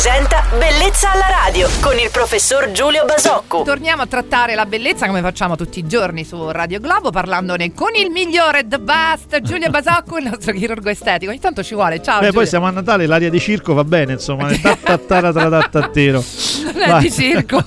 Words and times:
presenta 0.00 0.44
Bellezza 0.56 1.10
alla 1.10 1.26
radio 1.28 1.68
con 1.80 1.98
il 1.98 2.08
professor 2.12 2.70
Giulio 2.70 3.04
Basocco. 3.04 3.62
Torniamo 3.64 4.02
a 4.02 4.06
trattare 4.06 4.54
la 4.54 4.64
bellezza 4.64 5.08
come 5.08 5.20
facciamo 5.22 5.56
tutti 5.56 5.80
i 5.80 5.88
giorni 5.88 6.24
su 6.24 6.52
Radio 6.52 6.78
Globo 6.78 7.10
parlandone 7.10 7.74
con 7.74 7.96
il 7.96 8.08
migliore 8.08 8.68
The 8.68 8.78
Best 8.78 9.40
Giulio 9.40 9.70
Basocco, 9.70 10.18
il 10.18 10.28
nostro 10.30 10.52
chirurgo 10.52 10.88
estetico. 10.88 11.32
Ogni 11.32 11.40
tanto 11.40 11.64
ci 11.64 11.74
vuole, 11.74 12.00
ciao 12.00 12.20
Beh, 12.20 12.26
Giulio. 12.26 12.32
poi 12.40 12.46
siamo 12.46 12.66
a 12.66 12.70
Natale, 12.70 13.06
l'aria 13.06 13.28
di 13.28 13.40
circo 13.40 13.74
va 13.74 13.82
bene, 13.82 14.12
insomma. 14.12 14.46
Non 16.74 16.82
è 16.96 17.00
di 17.00 17.10
circo, 17.10 17.64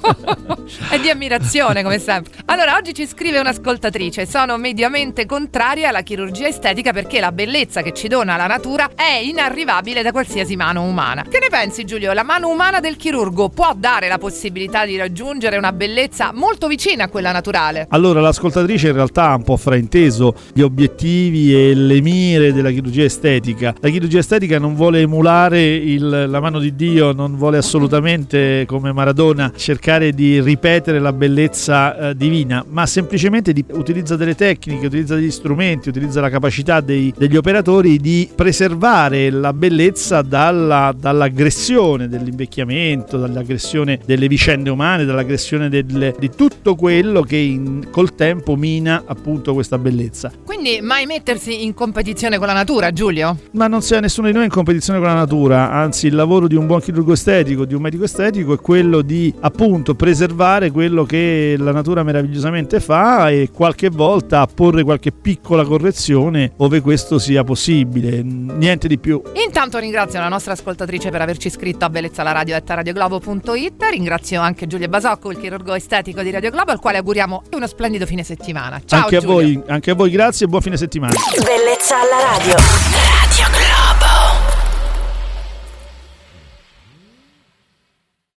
è 0.90 1.00
di 1.00 1.10
ammirazione 1.10 1.84
come 1.84 2.00
sempre. 2.00 2.32
Allora, 2.46 2.76
oggi 2.76 2.94
ci 2.94 3.08
scrive 3.08 3.40
un'ascoltatrice: 3.40 4.26
Sono 4.26 4.58
mediamente 4.58 5.26
contraria 5.26 5.90
alla 5.90 6.02
chirurgia 6.02 6.48
estetica 6.48 6.92
perché 6.94 7.20
la 7.20 7.32
bellezza 7.32 7.82
che 7.82 7.94
ci 7.94 8.08
dona 8.08 8.38
la 8.38 8.48
natura 8.48 8.92
è 8.96 9.20
inarrivabile 9.24 10.02
da 10.02 10.12
qualsiasi 10.12 10.56
mano 10.56 10.84
umana. 10.84 11.24
Che 11.24 11.40
ne 11.40 11.48
pensi, 11.50 11.84
Giulio? 11.86 12.14
La 12.14 12.24
mano 12.24 12.50
umana 12.50 12.80
del 12.80 12.96
chirurgo 12.96 13.50
può 13.50 13.74
dare 13.76 14.08
la 14.08 14.18
possibilità 14.18 14.86
di 14.86 14.98
raggiungere 14.98 15.58
una 15.58 15.72
bellezza 15.72 16.32
molto 16.34 16.68
vicina 16.68 17.06
a 17.06 17.10
quella 17.10 17.32
naturale? 17.32 17.88
Allora, 17.90 18.22
l'ascoltatrice 18.22 18.88
in 18.88 18.94
realtà 18.94 19.30
ha 19.30 19.36
un 19.36 19.44
po' 19.44 19.58
frainteso 19.58 20.36
gli 20.54 20.62
obiettivi 20.62 21.54
e 21.54 21.74
le 21.74 22.02
mire 22.02 22.54
della 22.54 22.70
chirurgia 22.72 23.04
estetica. 23.04 23.74
La 23.80 23.90
chirurgia 23.90 24.20
estetica 24.20 24.60
non 24.60 24.76
vuole 24.76 25.02
emulare 25.02 25.64
il- 25.74 26.26
la 26.30 26.40
mano 26.40 26.60
di 26.60 26.76
Dio, 26.76 27.12
non 27.12 27.36
vuole 27.36 27.58
assolutamente, 27.58 28.66
come 28.68 28.91
Maradona, 28.94 29.52
cercare 29.56 30.12
di 30.12 30.42
ripetere 30.42 31.00
la 31.00 31.14
bellezza 31.14 32.10
eh, 32.10 32.16
divina, 32.16 32.64
ma 32.68 32.86
semplicemente 32.86 33.54
di- 33.54 33.64
utilizza 33.72 34.16
delle 34.16 34.36
tecniche, 34.36 34.86
utilizza 34.88 35.16
degli 35.16 35.32
strumenti, 35.32 35.90
utilizza 35.90 36.22
la 36.22 36.30
capacità 36.30 36.82
dei- 36.82 37.14
degli 37.18 37.36
operatori 37.38 37.98
di 37.98 38.30
preservare 38.34 39.30
la 39.30 39.54
bellezza 39.54 40.22
dalla- 40.22 40.94
dall'aggressione 40.98 42.08
dell'invecchiamento, 42.08 43.18
dall'aggressione 43.18 44.00
delle 44.06 44.28
vicende 44.28 44.70
umane, 44.70 45.06
dall'aggressione 45.06 45.70
delle- 45.70 46.16
di 46.20 46.30
tutto 46.30 46.76
quello 46.76 47.22
che 47.22 47.38
in- 47.38 47.88
col 47.92 48.14
tempo 48.16 48.56
mina 48.56 49.04
appunto 49.06 49.54
questa 49.54 49.78
bellezza. 49.78 50.32
Quindi 50.46 50.80
mai 50.82 51.06
mettersi 51.06 51.64
in 51.64 51.74
competizione 51.74 52.38
con 52.38 52.48
la 52.48 52.54
natura, 52.54 52.92
Giulio? 52.92 53.38
Ma 53.54 53.68
non 53.68 53.82
sia 53.82 54.00
nessuno 54.00 54.28
di 54.28 54.34
noi 54.34 54.44
in 54.46 54.50
competizione 54.50 55.00
con 55.00 55.08
la 55.08 55.14
natura, 55.14 55.72
anzi 55.72 56.08
il 56.08 56.16
lavoro 56.16 56.48
di 56.48 56.56
un 56.56 56.68
buon 56.68 56.80
chirurgo 56.82 57.14
estetico, 57.14 57.66
di 57.66 57.74
un 57.74 57.82
medico 57.82 58.04
estetico 58.04 58.54
è 58.54 58.58
quello 58.58 58.81
di 58.82 59.34
appunto 59.42 59.94
preservare 59.94 60.72
quello 60.72 61.04
che 61.04 61.56
la 61.58 61.72
natura 61.72 62.04
meravigliosamente 62.04 62.80
fa 62.80 63.30
e 63.30 63.50
qualche 63.54 63.90
volta 63.90 64.42
apporre 64.42 64.84
qualche 64.84 65.12
piccola 65.12 65.64
correzione 65.64 66.54
ove 66.58 66.82
questo 66.82 67.20
sia 67.20 67.44
possibile, 67.44 68.24
niente 68.24 68.88
di 68.88 68.98
più. 68.98 69.22
Intanto 69.46 69.78
ringrazio 69.78 70.20
la 70.20 70.30
nostra 70.30 70.54
ascoltatrice 70.54 71.10
per 71.12 71.22
averci 71.22 71.50
scritto 71.50 71.86
a 71.86 71.90
bellezzalaradio.it 71.90 73.84
Ringrazio 73.92 74.42
anche 74.42 74.66
Giulio 74.68 74.88
Basocco, 74.88 75.30
il 75.32 75.38
chirurgo 75.38 75.76
estetico 75.76 76.22
di 76.22 76.32
Radio 76.32 76.50
Globo, 76.50 76.72
al 76.72 76.80
quale 76.80 76.98
auguriamo 76.98 77.44
uno 77.52 77.68
splendido 77.68 78.06
fine 78.06 78.24
settimana. 78.24 78.82
Ciao 78.84 79.04
anche, 79.04 79.18
a 79.18 79.22
voi, 79.22 79.62
anche 79.68 79.92
a 79.92 79.96
voi 79.96 80.10
grazie 80.10 80.48
e 80.48 80.50
buon 80.50 80.62
fine 80.62 80.78
settimana. 80.78 81.14
Bellezza 81.32 81.96
alla 82.00 82.38
radio. 82.38 83.21